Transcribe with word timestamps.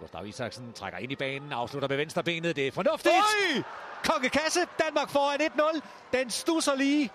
Gustav 0.00 0.26
Isaksen 0.26 0.72
trækker 0.72 0.98
ind 0.98 1.12
i 1.12 1.16
banen, 1.16 1.52
afslutter 1.52 1.88
med 1.88 1.96
venstre 1.96 2.22
benet. 2.22 2.56
Det 2.56 2.66
er 2.66 2.72
fornuftigt. 2.72 3.14
Øj! 3.14 3.62
Konkekasse, 4.04 4.60
Danmark 4.84 5.10
foran 5.10 5.40
1-0. 5.40 5.80
Den 6.12 6.30
stusser 6.30 6.74
lige 6.74 7.10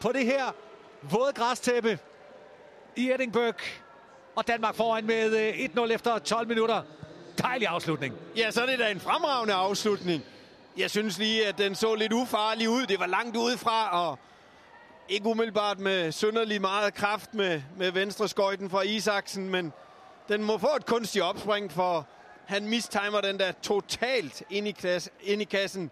på 0.00 0.12
det 0.12 0.24
her 0.24 0.52
våde 1.02 1.32
græstæppe 1.32 1.98
i 2.96 3.10
Edinburgh. 3.10 3.64
Og 4.36 4.46
Danmark 4.46 4.74
foran 4.74 5.06
med 5.06 5.52
1-0 5.52 5.92
efter 5.92 6.18
12 6.18 6.48
minutter. 6.48 6.82
Dejlig 7.38 7.68
afslutning. 7.68 8.14
Ja, 8.36 8.50
så 8.50 8.62
er 8.62 8.66
det 8.66 8.78
da 8.78 8.90
en 8.90 9.00
fremragende 9.00 9.54
afslutning. 9.54 10.22
Jeg 10.76 10.90
synes 10.90 11.18
lige, 11.18 11.46
at 11.46 11.58
den 11.58 11.74
så 11.74 11.94
lidt 11.94 12.12
ufarlig 12.12 12.68
ud. 12.68 12.86
Det 12.86 13.00
var 13.00 13.06
langt 13.06 13.36
udefra, 13.36 14.08
og 14.08 14.18
ikke 15.08 15.26
umiddelbart 15.26 15.78
med 15.78 16.12
synderlig 16.12 16.60
meget 16.60 16.94
kraft 16.94 17.34
med, 17.34 17.62
med 17.76 17.90
venstre 17.90 18.28
skøjten 18.28 18.70
fra 18.70 18.82
Isaksen, 18.82 19.50
men 19.50 19.72
den 20.28 20.44
må 20.44 20.58
få 20.58 20.76
et 20.76 20.86
kunstigt 20.86 21.24
opspring, 21.24 21.72
for 21.72 22.06
han 22.48 22.68
mistimer 22.68 23.20
den 23.20 23.38
der 23.38 23.52
totalt 23.52 24.42
ind 24.50 24.68
i, 24.68 24.72
klasse, 24.72 25.10
ind 25.20 25.42
i 25.42 25.44
kassen. 25.44 25.90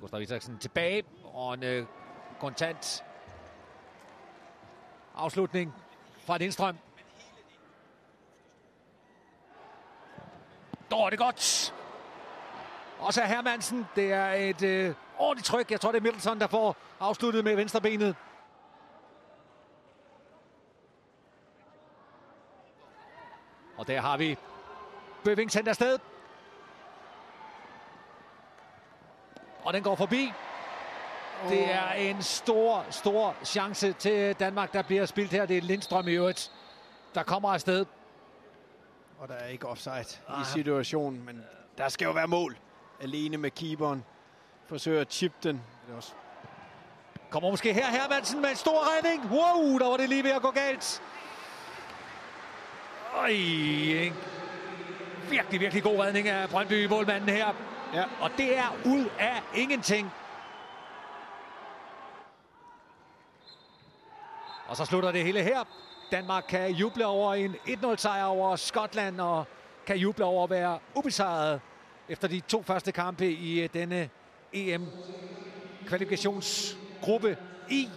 Gustav 0.00 0.22
Isaksen 0.22 0.58
tilbage, 0.58 1.02
og 1.24 1.54
en 1.54 1.62
øh, 1.62 1.86
kontant 2.40 3.04
afslutning 5.14 5.74
fra 6.26 6.38
Lindstrøm. 6.38 6.76
Dår 10.90 11.10
det 11.10 11.18
godt. 11.18 11.74
Også 12.98 13.20
så 13.20 13.26
Hermansen. 13.26 13.86
Det 13.96 14.12
er 14.12 14.32
et 14.32 14.62
øh, 14.62 14.94
ordentligt 15.18 15.46
tryk. 15.46 15.70
Jeg 15.70 15.80
tror, 15.80 15.92
det 15.92 15.98
er 15.98 16.02
Middleton, 16.02 16.40
der 16.40 16.46
får 16.46 16.76
afsluttet 17.00 17.44
med 17.44 17.56
venstrebenet. 17.56 18.16
Og 23.78 23.86
der 23.86 24.00
har 24.00 24.16
vi 24.16 24.36
Bøving 25.24 25.52
sendt 25.52 25.68
afsted. 25.68 25.98
Og 29.64 29.72
den 29.72 29.82
går 29.82 29.94
forbi. 29.94 30.32
Det 31.48 31.72
er 31.72 31.92
en 31.92 32.22
stor, 32.22 32.84
stor 32.90 33.34
chance 33.44 33.92
til 33.92 34.34
Danmark, 34.34 34.72
der 34.72 34.82
bliver 34.82 35.06
spillet 35.06 35.32
her. 35.32 35.46
Det 35.46 35.56
er 35.56 35.62
Lindstrøm 35.62 36.08
i 36.08 36.12
øvrigt, 36.12 36.52
der 37.14 37.22
kommer 37.22 37.52
afsted. 37.52 37.86
Og 39.18 39.28
der 39.28 39.34
er 39.34 39.46
ikke 39.46 39.66
offside 39.66 40.04
i 40.28 40.44
situationen, 40.44 41.24
men 41.24 41.44
der 41.78 41.88
skal 41.88 42.04
jo 42.04 42.10
være 42.10 42.26
mål. 42.26 42.56
Alene 43.00 43.36
med 43.36 43.50
keeperen. 43.50 44.04
Forsøger 44.66 45.00
at 45.00 45.12
chip 45.12 45.32
den. 45.42 45.62
Det 45.86 45.92
er 45.92 45.96
også 45.96 46.12
Kommer 47.30 47.50
måske 47.50 47.72
her 47.72 47.86
Hermansen 47.86 48.40
med 48.40 48.50
en 48.50 48.56
stor 48.56 48.96
redning. 48.96 49.30
Wow, 49.30 49.78
der 49.78 49.86
var 49.86 49.96
det 49.96 50.08
lige 50.08 50.24
ved 50.24 50.30
at 50.30 50.42
gå 50.42 50.50
galt. 50.50 51.02
Øj, 53.26 53.32
en 53.32 54.14
virkelig, 55.30 55.60
virkelig 55.60 55.82
god 55.82 55.98
redning 55.98 56.28
af 56.28 56.48
Brøndby 56.48 56.86
målmanden 56.86 57.28
her. 57.28 57.46
Ja. 57.94 58.04
Og 58.20 58.30
det 58.38 58.58
er 58.58 58.76
ud 58.84 59.08
af 59.18 59.42
ingenting. 59.54 60.10
Og 64.66 64.76
så 64.76 64.84
slutter 64.84 65.12
det 65.12 65.24
hele 65.24 65.42
her. 65.42 65.64
Danmark 66.12 66.44
kan 66.48 66.70
juble 66.70 67.06
over 67.06 67.34
en 67.34 67.56
1-0 67.68 67.96
sejr 67.96 68.24
over 68.24 68.56
Skotland, 68.56 69.20
og 69.20 69.44
kan 69.86 69.96
juble 69.96 70.24
over 70.24 70.44
at 70.44 70.50
være 70.50 70.78
ubesejret 70.94 71.60
efter 72.08 72.28
de 72.28 72.40
to 72.40 72.62
første 72.62 72.92
kampe 72.92 73.30
i 73.30 73.66
denne 73.66 74.10
EM-kvalifikationsgruppe 74.52 77.36
I. 77.70 77.88